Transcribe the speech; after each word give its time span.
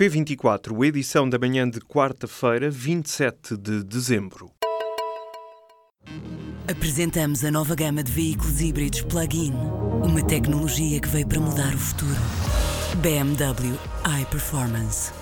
P24, 0.00 0.82
edição 0.86 1.28
da 1.28 1.38
manhã 1.38 1.68
de 1.68 1.78
quarta-feira, 1.78 2.70
27 2.70 3.54
de 3.54 3.84
dezembro. 3.84 4.50
Apresentamos 6.66 7.44
a 7.44 7.50
nova 7.50 7.74
gama 7.74 8.02
de 8.02 8.10
veículos 8.10 8.62
híbridos 8.62 9.02
plug-in. 9.02 9.52
Uma 10.02 10.24
tecnologia 10.24 10.98
que 11.02 11.08
veio 11.08 11.28
para 11.28 11.40
mudar 11.40 11.74
o 11.74 11.78
futuro. 11.78 12.16
BMW 13.02 13.78
iPerformance. 14.22 15.12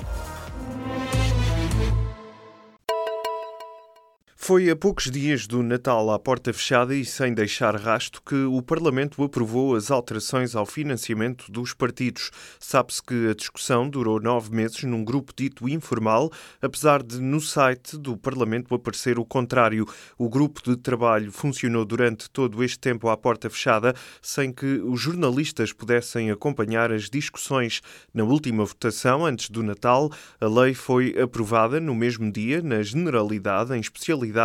Foi 4.48 4.70
a 4.70 4.74
poucos 4.74 5.10
dias 5.10 5.46
do 5.46 5.62
Natal 5.62 6.10
à 6.10 6.18
porta 6.18 6.54
fechada 6.54 6.94
e 6.94 7.04
sem 7.04 7.34
deixar 7.34 7.76
rasto 7.76 8.22
que 8.22 8.46
o 8.46 8.62
Parlamento 8.62 9.22
aprovou 9.22 9.76
as 9.76 9.90
alterações 9.90 10.56
ao 10.56 10.64
financiamento 10.64 11.52
dos 11.52 11.74
partidos. 11.74 12.30
Sabe-se 12.58 13.02
que 13.02 13.28
a 13.28 13.34
discussão 13.34 13.90
durou 13.90 14.18
nove 14.18 14.50
meses 14.50 14.84
num 14.84 15.04
grupo 15.04 15.34
dito 15.36 15.68
informal, 15.68 16.32
apesar 16.62 17.02
de 17.02 17.20
no 17.20 17.42
site 17.42 17.98
do 17.98 18.16
Parlamento 18.16 18.74
aparecer 18.74 19.18
o 19.18 19.24
contrário. 19.26 19.84
O 20.16 20.30
grupo 20.30 20.62
de 20.64 20.78
trabalho 20.78 21.30
funcionou 21.30 21.84
durante 21.84 22.30
todo 22.30 22.64
este 22.64 22.78
tempo 22.78 23.10
à 23.10 23.18
porta 23.18 23.50
fechada, 23.50 23.94
sem 24.22 24.50
que 24.50 24.80
os 24.82 24.98
jornalistas 24.98 25.74
pudessem 25.74 26.30
acompanhar 26.30 26.90
as 26.90 27.10
discussões. 27.10 27.82
Na 28.14 28.24
última 28.24 28.64
votação, 28.64 29.26
antes 29.26 29.50
do 29.50 29.62
Natal, 29.62 30.10
a 30.40 30.46
lei 30.46 30.72
foi 30.72 31.14
aprovada 31.20 31.78
no 31.78 31.94
mesmo 31.94 32.32
dia, 32.32 32.62
na 32.62 32.82
generalidade, 32.82 33.76
em 33.76 33.80
especialidade 33.80 34.37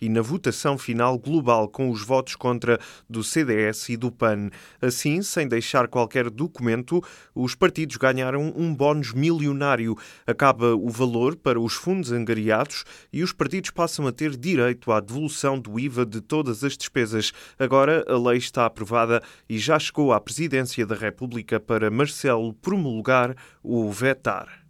e 0.00 0.08
na 0.08 0.20
votação 0.20 0.76
final 0.76 1.18
global 1.18 1.68
com 1.68 1.90
os 1.90 2.02
votos 2.02 2.36
contra 2.36 2.78
do 3.08 3.22
CDS 3.22 3.88
e 3.88 3.96
do 3.96 4.10
PAN. 4.10 4.50
Assim, 4.80 5.22
sem 5.22 5.46
deixar 5.48 5.88
qualquer 5.88 6.28
documento, 6.30 7.02
os 7.34 7.54
partidos 7.54 7.96
ganharam 7.96 8.52
um 8.56 8.74
bónus 8.74 9.12
milionário. 9.12 9.96
Acaba 10.26 10.74
o 10.74 10.88
valor 10.88 11.36
para 11.36 11.60
os 11.60 11.74
fundos 11.74 12.12
angariados 12.12 12.84
e 13.12 13.22
os 13.22 13.32
partidos 13.32 13.70
passam 13.70 14.06
a 14.06 14.12
ter 14.12 14.36
direito 14.36 14.92
à 14.92 15.00
devolução 15.00 15.58
do 15.58 15.78
IVA 15.78 16.04
de 16.04 16.20
todas 16.20 16.64
as 16.64 16.76
despesas. 16.76 17.32
Agora 17.58 18.04
a 18.08 18.18
lei 18.18 18.38
está 18.38 18.66
aprovada 18.66 19.22
e 19.48 19.58
já 19.58 19.78
chegou 19.78 20.12
à 20.12 20.20
presidência 20.20 20.86
da 20.86 20.94
República 20.94 21.60
para 21.60 21.90
Marcelo 21.90 22.52
promulgar 22.52 23.36
ou 23.62 23.90
vetar. 23.92 24.65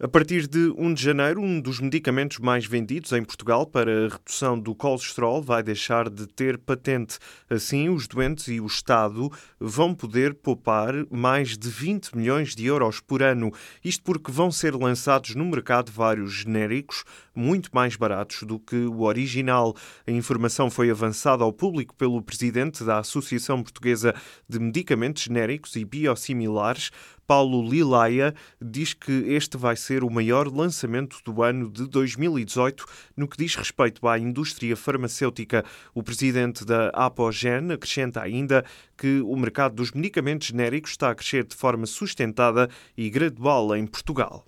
A 0.00 0.08
partir 0.08 0.48
de 0.48 0.74
1 0.76 0.92
de 0.92 1.04
janeiro, 1.04 1.40
um 1.40 1.60
dos 1.60 1.78
medicamentos 1.78 2.40
mais 2.40 2.66
vendidos 2.66 3.12
em 3.12 3.22
Portugal 3.22 3.64
para 3.64 4.06
a 4.06 4.08
redução 4.08 4.58
do 4.58 4.74
colesterol 4.74 5.40
vai 5.40 5.62
deixar 5.62 6.10
de 6.10 6.26
ter 6.26 6.58
patente. 6.58 7.16
Assim, 7.48 7.88
os 7.88 8.08
doentes 8.08 8.48
e 8.48 8.60
o 8.60 8.66
Estado 8.66 9.30
vão 9.60 9.94
poder 9.94 10.34
poupar 10.34 10.92
mais 11.12 11.56
de 11.56 11.70
20 11.70 12.16
milhões 12.16 12.56
de 12.56 12.66
euros 12.66 12.98
por 12.98 13.22
ano. 13.22 13.52
Isto 13.84 14.02
porque 14.02 14.32
vão 14.32 14.50
ser 14.50 14.74
lançados 14.74 15.36
no 15.36 15.44
mercado 15.44 15.92
vários 15.92 16.32
genéricos 16.32 17.04
muito 17.34 17.70
mais 17.72 17.96
baratos 17.96 18.42
do 18.42 18.58
que 18.58 18.76
o 18.76 19.02
original. 19.02 19.74
A 20.06 20.10
informação 20.10 20.70
foi 20.70 20.90
avançada 20.90 21.42
ao 21.44 21.52
público 21.52 21.94
pelo 21.94 22.22
presidente 22.22 22.84
da 22.84 22.98
Associação 22.98 23.62
Portuguesa 23.62 24.14
de 24.48 24.58
Medicamentos 24.58 25.24
Genéricos 25.24 25.76
e 25.76 25.84
Biosimilares, 25.84 26.90
Paulo 27.26 27.66
Lilaia, 27.66 28.34
diz 28.60 28.92
que 28.92 29.12
este 29.12 29.56
vai 29.56 29.76
ser 29.76 30.04
o 30.04 30.10
maior 30.10 30.46
lançamento 30.46 31.18
do 31.24 31.42
ano 31.42 31.70
de 31.70 31.88
2018 31.88 32.84
no 33.16 33.26
que 33.26 33.36
diz 33.36 33.54
respeito 33.54 34.06
à 34.06 34.18
indústria 34.18 34.76
farmacêutica. 34.76 35.64
O 35.94 36.02
presidente 36.02 36.64
da 36.64 36.88
Apogen 36.90 37.72
acrescenta 37.72 38.20
ainda 38.20 38.64
que 38.96 39.20
o 39.22 39.34
mercado 39.36 39.74
dos 39.76 39.92
medicamentos 39.92 40.48
genéricos 40.48 40.90
está 40.90 41.10
a 41.10 41.14
crescer 41.14 41.44
de 41.44 41.56
forma 41.56 41.86
sustentada 41.86 42.68
e 42.96 43.08
gradual 43.08 43.74
em 43.74 43.86
Portugal. 43.86 44.44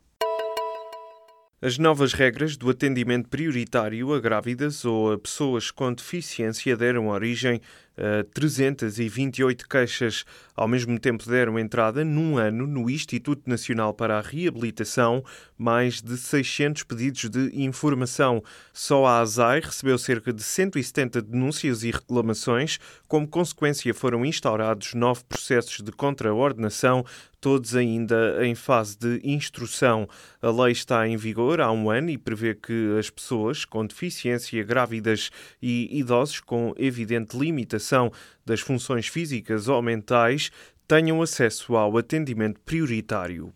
As 1.62 1.78
novas 1.78 2.12
regras 2.12 2.54
do 2.54 2.68
atendimento 2.68 3.30
prioritário 3.30 4.12
a 4.12 4.20
grávidas 4.20 4.84
ou 4.84 5.14
a 5.14 5.18
pessoas 5.18 5.70
com 5.70 5.90
deficiência 5.90 6.76
deram 6.76 7.08
origem 7.08 7.62
a 7.96 8.24
328 8.34 9.66
queixas. 9.66 10.26
Ao 10.54 10.68
mesmo 10.68 10.98
tempo, 10.98 11.26
deram 11.26 11.58
entrada, 11.58 12.04
num 12.04 12.36
ano, 12.36 12.66
no 12.66 12.90
Instituto 12.90 13.48
Nacional 13.48 13.94
para 13.94 14.18
a 14.18 14.20
Reabilitação, 14.20 15.24
mais 15.56 16.02
de 16.02 16.18
600 16.18 16.82
pedidos 16.82 17.30
de 17.30 17.50
informação. 17.62 18.42
Só 18.70 19.06
a 19.06 19.20
ASAI 19.20 19.60
recebeu 19.60 19.96
cerca 19.96 20.34
de 20.34 20.42
170 20.42 21.22
denúncias 21.22 21.84
e 21.84 21.90
reclamações. 21.90 22.78
Como 23.08 23.26
consequência, 23.26 23.94
foram 23.94 24.26
instaurados 24.26 24.92
nove 24.92 25.24
processos 25.24 25.82
de 25.82 25.90
contraordenação 25.90 27.02
todos 27.40 27.74
ainda 27.74 28.44
em 28.46 28.54
fase 28.54 28.98
de 28.98 29.20
instrução. 29.24 30.08
A 30.40 30.50
lei 30.50 30.72
está 30.72 31.06
em 31.06 31.16
vigor 31.16 31.60
há 31.60 31.70
um 31.70 31.90
ano 31.90 32.10
e 32.10 32.18
prevê 32.18 32.54
que 32.54 32.96
as 32.98 33.10
pessoas 33.10 33.64
com 33.64 33.86
deficiência, 33.86 34.62
grávidas 34.62 35.30
e 35.60 35.88
idosos 35.98 36.40
com 36.40 36.74
evidente 36.76 37.36
limitação 37.36 38.12
das 38.44 38.60
funções 38.60 39.06
físicas 39.08 39.68
ou 39.68 39.80
mentais 39.82 40.50
tenham 40.88 41.20
acesso 41.20 41.76
ao 41.76 41.96
atendimento 41.96 42.60
prioritário. 42.60 43.52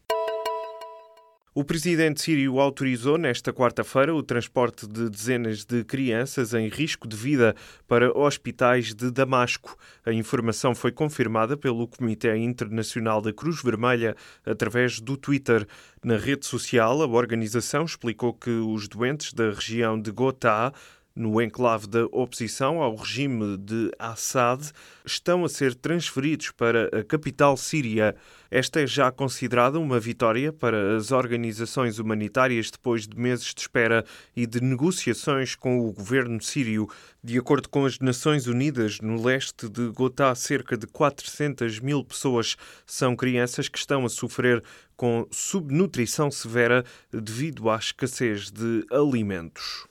O 1.52 1.64
presidente 1.64 2.22
sírio 2.22 2.60
autorizou 2.60 3.18
nesta 3.18 3.52
quarta-feira 3.52 4.14
o 4.14 4.22
transporte 4.22 4.86
de 4.86 5.10
dezenas 5.10 5.64
de 5.64 5.82
crianças 5.82 6.54
em 6.54 6.68
risco 6.68 7.08
de 7.08 7.16
vida 7.16 7.56
para 7.88 8.16
hospitais 8.16 8.94
de 8.94 9.10
Damasco. 9.10 9.76
A 10.06 10.12
informação 10.12 10.76
foi 10.76 10.92
confirmada 10.92 11.56
pelo 11.56 11.88
Comitê 11.88 12.36
Internacional 12.36 13.20
da 13.20 13.32
Cruz 13.32 13.60
Vermelha 13.64 14.14
através 14.46 15.00
do 15.00 15.16
Twitter. 15.16 15.66
Na 16.04 16.16
rede 16.16 16.46
social, 16.46 17.02
a 17.02 17.06
organização 17.08 17.84
explicou 17.84 18.32
que 18.32 18.50
os 18.50 18.86
doentes 18.86 19.32
da 19.32 19.50
região 19.50 20.00
de 20.00 20.12
Gotá 20.12 20.72
no 21.20 21.40
enclave 21.40 21.86
da 21.86 22.04
oposição 22.06 22.80
ao 22.80 22.96
regime 22.96 23.58
de 23.58 23.90
Assad, 23.98 24.70
estão 25.04 25.44
a 25.44 25.48
ser 25.48 25.74
transferidos 25.74 26.50
para 26.50 26.86
a 26.98 27.04
capital 27.04 27.56
síria. 27.56 28.16
Esta 28.50 28.80
é 28.80 28.86
já 28.86 29.12
considerada 29.12 29.78
uma 29.78 30.00
vitória 30.00 30.52
para 30.52 30.96
as 30.96 31.12
organizações 31.12 31.98
humanitárias 31.98 32.70
depois 32.70 33.06
de 33.06 33.16
meses 33.16 33.54
de 33.54 33.60
espera 33.60 34.04
e 34.34 34.46
de 34.46 34.60
negociações 34.62 35.54
com 35.54 35.80
o 35.80 35.92
governo 35.92 36.40
sírio. 36.40 36.88
De 37.22 37.38
acordo 37.38 37.68
com 37.68 37.84
as 37.84 37.98
Nações 37.98 38.46
Unidas, 38.46 38.98
no 39.00 39.22
leste 39.22 39.68
de 39.68 39.88
Gotá, 39.90 40.34
cerca 40.34 40.76
de 40.76 40.86
400 40.86 41.78
mil 41.80 42.02
pessoas 42.02 42.56
são 42.86 43.14
crianças 43.14 43.68
que 43.68 43.78
estão 43.78 44.06
a 44.06 44.08
sofrer 44.08 44.64
com 44.96 45.26
subnutrição 45.30 46.30
severa 46.30 46.84
devido 47.12 47.68
à 47.70 47.76
escassez 47.76 48.50
de 48.50 48.84
alimentos. 48.90 49.89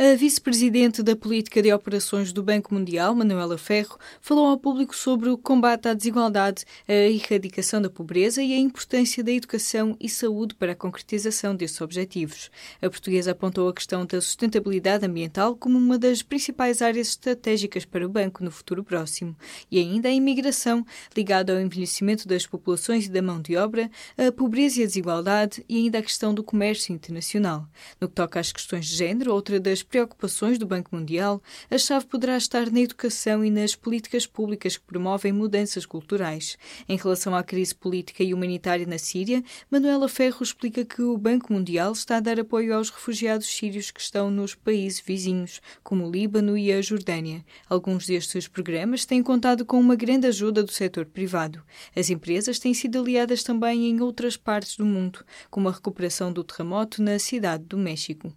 A 0.00 0.14
vice-presidente 0.14 1.02
da 1.02 1.16
Política 1.16 1.60
de 1.60 1.72
Operações 1.72 2.32
do 2.32 2.40
Banco 2.40 2.72
Mundial, 2.72 3.16
Manuela 3.16 3.58
Ferro, 3.58 3.98
falou 4.20 4.46
ao 4.46 4.56
público 4.56 4.94
sobre 4.94 5.28
o 5.28 5.36
combate 5.36 5.88
à 5.88 5.92
desigualdade, 5.92 6.64
a 6.86 6.92
erradicação 6.92 7.82
da 7.82 7.90
pobreza 7.90 8.40
e 8.40 8.52
a 8.52 8.58
importância 8.58 9.24
da 9.24 9.32
educação 9.32 9.96
e 9.98 10.08
saúde 10.08 10.54
para 10.54 10.70
a 10.70 10.76
concretização 10.76 11.52
desses 11.52 11.80
objetivos. 11.80 12.48
A 12.80 12.88
portuguesa 12.88 13.32
apontou 13.32 13.68
a 13.68 13.74
questão 13.74 14.06
da 14.06 14.20
sustentabilidade 14.20 15.04
ambiental 15.04 15.56
como 15.56 15.76
uma 15.76 15.98
das 15.98 16.22
principais 16.22 16.80
áreas 16.80 17.08
estratégicas 17.08 17.84
para 17.84 18.06
o 18.06 18.08
banco 18.08 18.44
no 18.44 18.52
futuro 18.52 18.84
próximo, 18.84 19.34
e 19.68 19.80
ainda 19.80 20.08
a 20.08 20.12
imigração, 20.12 20.86
ligada 21.16 21.52
ao 21.52 21.60
envelhecimento 21.60 22.28
das 22.28 22.46
populações 22.46 23.06
e 23.06 23.10
da 23.10 23.20
mão 23.20 23.42
de 23.42 23.56
obra, 23.56 23.90
a 24.16 24.30
pobreza 24.30 24.78
e 24.78 24.84
a 24.84 24.86
desigualdade 24.86 25.64
e 25.68 25.76
ainda 25.76 25.98
a 25.98 26.02
questão 26.02 26.32
do 26.32 26.44
comércio 26.44 26.94
internacional. 26.94 27.66
No 28.00 28.06
que 28.08 28.14
toca 28.14 28.38
às 28.38 28.52
questões 28.52 28.86
de 28.86 28.94
género, 28.94 29.34
outra 29.34 29.58
das 29.58 29.87
preocupações 29.88 30.58
do 30.58 30.66
Banco 30.66 30.94
Mundial, 30.94 31.42
a 31.70 31.78
chave 31.78 32.06
poderá 32.06 32.36
estar 32.36 32.70
na 32.70 32.80
educação 32.80 33.44
e 33.44 33.50
nas 33.50 33.74
políticas 33.74 34.26
públicas 34.26 34.76
que 34.76 34.84
promovem 34.84 35.32
mudanças 35.32 35.86
culturais. 35.86 36.56
Em 36.88 36.96
relação 36.96 37.34
à 37.34 37.42
crise 37.42 37.74
política 37.74 38.22
e 38.22 38.34
humanitária 38.34 38.86
na 38.86 38.98
Síria, 38.98 39.42
Manuela 39.70 40.08
Ferro 40.08 40.42
explica 40.42 40.84
que 40.84 41.02
o 41.02 41.16
Banco 41.16 41.52
Mundial 41.52 41.92
está 41.92 42.18
a 42.18 42.20
dar 42.20 42.38
apoio 42.38 42.74
aos 42.74 42.90
refugiados 42.90 43.46
sírios 43.46 43.90
que 43.90 44.00
estão 44.00 44.30
nos 44.30 44.54
países 44.54 45.00
vizinhos, 45.00 45.60
como 45.82 46.06
o 46.06 46.10
Líbano 46.10 46.56
e 46.56 46.72
a 46.72 46.82
Jordânia. 46.82 47.44
Alguns 47.68 48.06
destes 48.06 48.46
programas 48.46 49.04
têm 49.04 49.22
contado 49.22 49.64
com 49.64 49.80
uma 49.80 49.96
grande 49.96 50.26
ajuda 50.26 50.62
do 50.62 50.72
setor 50.72 51.06
privado. 51.06 51.62
As 51.96 52.10
empresas 52.10 52.58
têm 52.58 52.74
sido 52.74 52.98
aliadas 52.98 53.42
também 53.42 53.88
em 53.88 54.00
outras 54.00 54.36
partes 54.36 54.76
do 54.76 54.84
mundo, 54.84 55.24
como 55.50 55.68
a 55.68 55.72
recuperação 55.72 56.32
do 56.32 56.44
terremoto 56.44 57.02
na 57.02 57.18
cidade 57.18 57.64
do 57.64 57.78
México. 57.78 58.32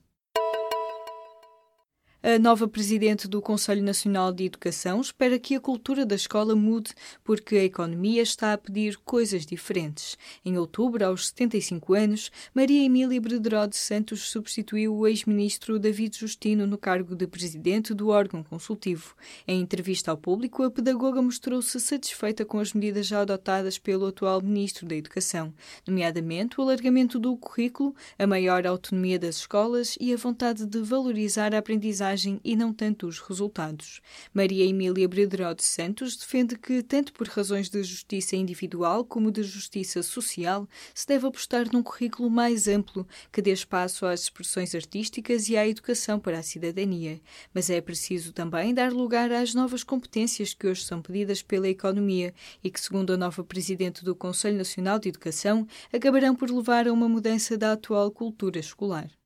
A 2.24 2.38
nova 2.38 2.68
presidente 2.68 3.28
do 3.28 3.42
Conselho 3.42 3.82
Nacional 3.82 4.32
de 4.32 4.46
Educação 4.46 5.02
espera 5.02 5.40
que 5.40 5.56
a 5.56 5.60
cultura 5.60 6.06
da 6.06 6.14
escola 6.14 6.56
mude 6.56 6.92
porque 7.24 7.56
a 7.56 7.64
economia 7.64 8.22
está 8.22 8.54
a 8.54 8.58
pedir 8.60 8.96
coisas 8.98 9.44
diferentes. 9.44 10.20
Em 10.46 10.56
outubro, 10.56 11.04
aos 11.04 11.30
75 11.30 11.96
anos, 11.96 12.32
Maria 12.54 12.86
Emília 12.86 13.20
Brederode 13.20 13.76
Santos 13.76 14.30
substituiu 14.30 14.96
o 14.96 15.08
ex-ministro 15.08 15.80
David 15.80 16.16
Justino 16.16 16.68
no 16.68 16.78
cargo 16.78 17.16
de 17.16 17.26
presidente 17.26 17.92
do 17.92 18.10
órgão 18.10 18.44
consultivo. 18.44 19.16
Em 19.48 19.60
entrevista 19.60 20.12
ao 20.12 20.18
público, 20.18 20.62
a 20.62 20.70
pedagoga 20.70 21.24
mostrou-se 21.24 21.80
satisfeita 21.80 22.46
com 22.46 22.60
as 22.60 22.72
medidas 22.72 23.08
já 23.08 23.22
adotadas 23.22 23.80
pelo 23.80 24.06
atual 24.06 24.44
ministro 24.44 24.86
da 24.86 24.96
Educação, 24.96 25.52
nomeadamente 25.88 26.60
o 26.60 26.64
alargamento 26.64 27.18
do 27.18 27.36
currículo, 27.36 27.96
a 28.20 28.28
maior 28.28 28.68
autonomia 28.68 29.18
das 29.18 29.38
escolas 29.38 29.98
e 30.00 30.14
a 30.14 30.18
vontade 30.18 30.68
de 30.68 30.84
valorizar 30.84 31.56
a 31.56 31.58
aprendizagem 31.58 32.11
e 32.44 32.56
não 32.56 32.74
tanto 32.74 33.08
os 33.08 33.20
resultados. 33.20 34.02
Maria 34.34 34.66
Emília 34.66 35.08
Brederode 35.08 35.64
Santos 35.64 36.18
defende 36.18 36.58
que, 36.58 36.84
tanto 36.84 37.14
por 37.14 37.28
razões 37.28 37.70
de 37.70 37.82
justiça 37.84 38.36
individual 38.36 39.06
como 39.06 39.32
de 39.32 39.44
justiça 39.44 40.04
social, 40.04 40.68
se 40.94 41.08
deve 41.08 41.26
apostar 41.26 41.72
num 41.72 41.82
currículo 41.82 42.30
mais 42.30 42.68
amplo 42.68 43.08
que 43.32 43.42
dê 43.42 43.52
espaço 43.52 44.06
às 44.06 44.24
expressões 44.24 44.76
artísticas 44.76 45.48
e 45.48 45.56
à 45.56 45.68
educação 45.68 46.20
para 46.20 46.40
a 46.40 46.44
cidadania. 46.44 47.22
Mas 47.54 47.70
é 47.70 47.80
preciso 47.80 48.34
também 48.34 48.74
dar 48.74 48.92
lugar 48.92 49.32
às 49.32 49.54
novas 49.54 49.84
competências 49.84 50.54
que 50.54 50.68
hoje 50.68 50.84
são 50.84 51.02
pedidas 51.02 51.42
pela 51.42 51.68
economia 51.68 52.34
e 52.64 52.70
que, 52.70 52.82
segundo 52.82 53.14
a 53.14 53.18
nova 53.18 53.44
presidente 53.44 54.04
do 54.04 54.16
Conselho 54.16 54.58
Nacional 54.58 55.00
de 55.00 55.10
Educação, 55.10 55.66
acabarão 55.94 56.36
por 56.36 56.50
levar 56.50 56.88
a 56.88 56.94
uma 56.94 57.08
mudança 57.08 57.58
da 57.58 57.72
atual 57.72 58.12
cultura 58.12 58.60
escolar. 58.60 59.21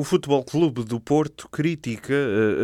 O 0.00 0.02
Futebol 0.02 0.42
Clube 0.42 0.82
do 0.82 0.98
Porto 0.98 1.46
critica 1.50 2.14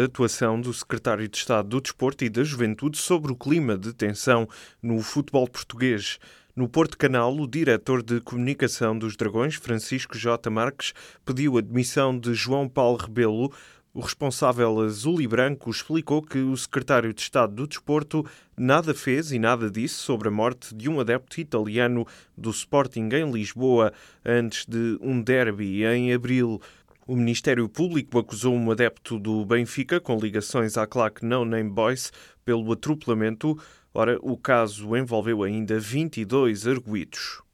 a 0.01 0.05
atuação 0.05 0.59
do 0.59 0.73
secretário 0.73 1.29
de 1.29 1.37
Estado 1.37 1.69
do 1.69 1.83
Desporto 1.83 2.25
e 2.25 2.31
da 2.31 2.43
Juventude 2.43 2.97
sobre 2.97 3.31
o 3.31 3.37
clima 3.37 3.77
de 3.77 3.93
tensão 3.93 4.49
no 4.83 5.03
futebol 5.03 5.47
português. 5.47 6.19
No 6.57 6.67
Porto 6.67 6.97
Canal, 6.97 7.37
o 7.37 7.47
diretor 7.47 8.03
de 8.03 8.23
comunicação 8.23 8.99
dos 8.99 9.19
Dragões, 9.19 9.55
Francisco 9.57 10.17
J. 10.17 10.49
Marques, 10.49 10.95
pediu 11.27 11.59
a 11.59 11.61
demissão 11.61 12.19
de 12.19 12.33
João 12.33 12.71
Paulo 12.71 12.97
Rebelo. 12.97 13.53
O 13.93 14.01
responsável 14.01 14.81
azul 14.81 15.21
e 15.21 15.27
branco 15.27 15.71
explicou 15.71 16.23
que 16.23 16.39
o 16.39 16.57
secretário 16.57 17.13
de 17.13 17.21
Estado 17.21 17.55
do 17.55 17.67
Desporto 17.67 18.25
nada 18.57 18.95
fez 18.95 19.31
e 19.31 19.39
nada 19.39 19.71
disse 19.71 19.97
sobre 19.97 20.29
a 20.29 20.31
morte 20.31 20.75
de 20.75 20.89
um 20.89 21.01
adepto 21.01 21.39
italiano 21.39 22.07
do 22.35 22.49
Sporting 22.49 23.11
em 23.13 23.31
Lisboa 23.31 23.93
antes 24.25 24.65
de 24.65 24.97
um 25.03 25.21
derby 25.21 25.85
em 25.85 26.15
abril. 26.15 26.63
O 27.09 27.15
Ministério 27.15 27.69
Público 27.69 28.19
acusou 28.19 28.53
um 28.53 28.69
adepto 28.69 29.17
do 29.17 29.47
Benfica 29.47 30.01
com 30.01 30.19
ligações 30.19 30.77
à 30.77 30.89
claque 30.89 31.25
No 31.25 31.45
Name 31.45 31.71
Boys 31.71 32.13
pelo 32.45 32.73
atropelamento. 32.73 33.57
Ora, 33.95 34.19
o 34.21 34.37
caso 34.37 34.97
envolveu 34.97 35.45
ainda 35.45 35.79
22 35.79 36.67
arguídos. 36.67 37.46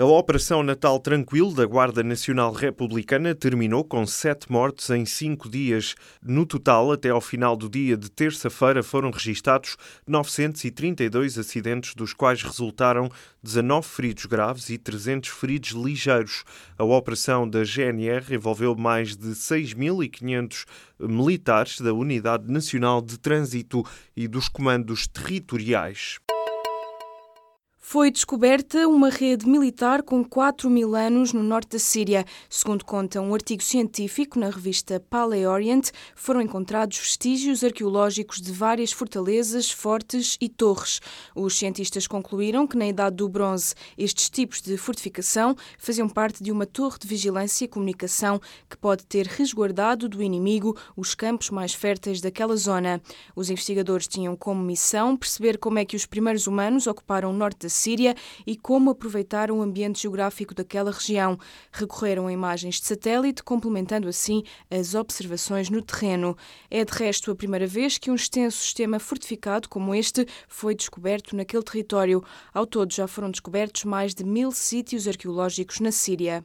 A 0.00 0.04
Operação 0.04 0.62
Natal 0.62 1.00
Tranquilo 1.00 1.52
da 1.52 1.66
Guarda 1.66 2.04
Nacional 2.04 2.52
Republicana 2.52 3.34
terminou 3.34 3.82
com 3.82 4.06
sete 4.06 4.46
mortes 4.48 4.88
em 4.90 5.04
cinco 5.04 5.48
dias. 5.48 5.96
No 6.22 6.46
total, 6.46 6.92
até 6.92 7.10
ao 7.10 7.20
final 7.20 7.56
do 7.56 7.68
dia 7.68 7.96
de 7.96 8.08
terça-feira, 8.08 8.80
foram 8.80 9.10
registados 9.10 9.76
932 10.06 11.36
acidentes, 11.36 11.96
dos 11.96 12.12
quais 12.12 12.44
resultaram 12.44 13.10
19 13.42 13.88
feridos 13.88 14.26
graves 14.26 14.70
e 14.70 14.78
300 14.78 15.30
feridos 15.30 15.70
ligeiros. 15.70 16.44
A 16.78 16.84
operação 16.84 17.50
da 17.50 17.64
GNR 17.64 18.36
envolveu 18.36 18.76
mais 18.76 19.16
de 19.16 19.30
6.500 19.30 20.64
militares 21.00 21.80
da 21.80 21.92
Unidade 21.92 22.48
Nacional 22.48 23.02
de 23.02 23.18
Trânsito 23.18 23.84
e 24.16 24.28
dos 24.28 24.48
comandos 24.48 25.08
territoriais. 25.08 26.20
Foi 27.90 28.10
descoberta 28.10 28.86
uma 28.86 29.08
rede 29.08 29.48
militar 29.48 30.02
com 30.02 30.22
4 30.22 30.68
mil 30.68 30.94
anos 30.94 31.32
no 31.32 31.42
norte 31.42 31.70
da 31.70 31.78
Síria. 31.78 32.22
Segundo 32.50 32.84
conta 32.84 33.18
um 33.18 33.32
artigo 33.32 33.62
científico 33.62 34.38
na 34.38 34.50
revista 34.50 35.00
Paleorient, 35.08 35.90
foram 36.14 36.42
encontrados 36.42 36.98
vestígios 36.98 37.64
arqueológicos 37.64 38.42
de 38.42 38.52
várias 38.52 38.92
fortalezas, 38.92 39.70
fortes 39.70 40.36
e 40.38 40.50
torres. 40.50 41.00
Os 41.34 41.56
cientistas 41.56 42.06
concluíram 42.06 42.66
que, 42.66 42.76
na 42.76 42.86
Idade 42.86 43.16
do 43.16 43.26
Bronze, 43.26 43.74
estes 43.96 44.28
tipos 44.28 44.60
de 44.60 44.76
fortificação 44.76 45.56
faziam 45.78 46.10
parte 46.10 46.44
de 46.44 46.52
uma 46.52 46.66
torre 46.66 46.98
de 47.00 47.08
vigilância 47.08 47.64
e 47.64 47.68
comunicação 47.68 48.38
que 48.68 48.76
pode 48.76 49.06
ter 49.06 49.26
resguardado 49.26 50.10
do 50.10 50.22
inimigo 50.22 50.76
os 50.94 51.14
campos 51.14 51.48
mais 51.48 51.72
férteis 51.72 52.20
daquela 52.20 52.54
zona. 52.54 53.00
Os 53.34 53.48
investigadores 53.48 54.06
tinham 54.06 54.36
como 54.36 54.62
missão 54.62 55.16
perceber 55.16 55.56
como 55.56 55.78
é 55.78 55.86
que 55.86 55.96
os 55.96 56.04
primeiros 56.04 56.46
humanos 56.46 56.86
ocuparam 56.86 57.30
o 57.30 57.32
norte 57.32 57.60
da 57.60 57.77
Síria 57.78 58.14
e 58.46 58.56
como 58.56 58.90
aproveitar 58.90 59.50
o 59.50 59.62
ambiente 59.62 60.02
geográfico 60.02 60.54
daquela 60.54 60.90
região. 60.90 61.38
Recorreram 61.72 62.26
a 62.26 62.32
imagens 62.32 62.80
de 62.80 62.86
satélite, 62.86 63.42
complementando 63.42 64.08
assim 64.08 64.42
as 64.70 64.94
observações 64.94 65.70
no 65.70 65.80
terreno. 65.80 66.36
É 66.70 66.84
de 66.84 66.92
resto 66.92 67.30
a 67.30 67.36
primeira 67.36 67.66
vez 67.66 67.98
que 67.98 68.10
um 68.10 68.14
extenso 68.14 68.58
sistema 68.58 68.98
fortificado 68.98 69.68
como 69.68 69.94
este 69.94 70.26
foi 70.48 70.74
descoberto 70.74 71.36
naquele 71.36 71.62
território. 71.62 72.22
Ao 72.52 72.66
todo 72.66 72.92
já 72.92 73.06
foram 73.06 73.30
descobertos 73.30 73.84
mais 73.84 74.14
de 74.14 74.24
mil 74.24 74.50
sítios 74.50 75.06
arqueológicos 75.06 75.80
na 75.80 75.92
Síria. 75.92 76.44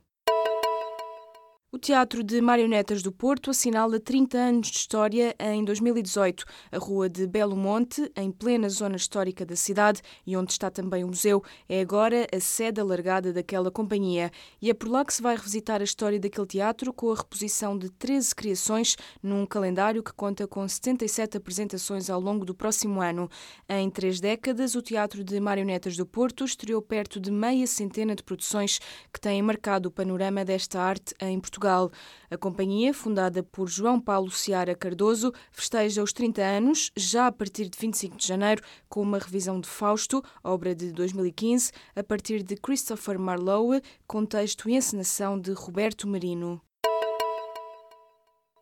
O 1.76 1.80
Teatro 1.80 2.24
de 2.24 2.40
Marionetas 2.40 3.02
do 3.02 3.12
Porto 3.12 3.50
assinala 3.50 4.00
30 4.00 4.38
anos 4.38 4.68
de 4.70 4.78
história 4.78 5.36
em 5.40 5.66
2018. 5.66 6.46
A 6.72 6.78
Rua 6.78 7.10
de 7.10 7.26
Belo 7.26 7.56
Monte, 7.56 8.12
em 8.16 8.32
plena 8.32 8.70
zona 8.70 8.96
histórica 8.96 9.44
da 9.44 9.56
cidade 9.56 10.00
e 10.24 10.38
onde 10.38 10.52
está 10.52 10.70
também 10.70 11.04
o 11.04 11.08
museu, 11.08 11.44
é 11.68 11.82
agora 11.82 12.28
a 12.32 12.40
sede 12.40 12.80
alargada 12.80 13.34
daquela 13.34 13.72
companhia. 13.72 14.30
E 14.62 14.70
é 14.70 14.74
por 14.76 14.88
lá 14.88 15.04
que 15.04 15.16
se 15.16 15.22
vai 15.24 15.36
revisitar 15.36 15.82
a 15.82 15.84
história 15.84 16.20
daquele 16.20 16.46
teatro 16.46 16.94
com 16.94 17.12
a 17.12 17.16
reposição 17.16 17.76
de 17.76 17.90
13 17.90 18.36
criações 18.36 18.96
num 19.24 19.44
calendário 19.44 20.04
que 20.04 20.14
conta 20.14 20.48
com 20.48 20.68
77 20.68 21.38
apresentações 21.38 22.08
ao 22.08 22.22
longo 22.22 22.46
do 22.46 22.54
próximo 22.54 23.02
ano. 23.02 23.28
Em 23.68 23.90
três 23.90 24.20
décadas, 24.20 24.76
o 24.76 24.82
Teatro 24.84 25.24
de 25.24 25.40
Marionetas 25.40 25.98
do 25.98 26.06
Porto 26.06 26.46
estreou 26.46 26.84
perto 26.84 27.20
de 27.20 27.32
meia 27.32 27.66
centena 27.66 28.16
de 28.16 28.22
produções 28.22 28.78
que 29.12 29.20
têm 29.20 29.42
marcado 29.42 29.90
o 29.90 29.92
panorama 29.92 30.46
desta 30.46 30.80
arte 30.80 31.16
em 31.20 31.40
Portugal. 31.40 31.63
Portugal. 31.64 31.92
A 32.30 32.38
companhia, 32.38 32.94
fundada 32.94 33.42
por 33.42 33.70
João 33.70 34.00
Paulo 34.00 34.30
Seara 34.30 34.76
Cardoso, 34.76 35.32
festeja 35.52 36.04
os 36.04 36.12
30 36.12 36.42
anos, 36.42 36.92
já 36.96 37.28
a 37.28 37.32
partir 37.32 37.70
de 37.70 37.78
25 37.80 38.18
de 38.18 38.28
janeiro, 38.28 38.62
com 38.90 39.02
uma 39.02 39.18
revisão 39.18 39.60
de 39.62 39.70
Fausto, 39.70 40.22
obra 40.44 40.76
de 40.76 40.92
2015, 40.92 41.72
a 41.96 42.04
partir 42.04 42.44
de 42.44 42.58
Christopher 42.58 43.18
Marlowe, 43.18 43.82
com 44.06 44.26
texto 44.26 44.70
e 44.70 44.76
encenação 44.76 45.40
de 45.40 45.54
Roberto 45.54 46.08
Marino. 46.08 46.62